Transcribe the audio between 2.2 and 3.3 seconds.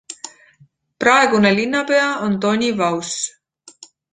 on Tony Vauss.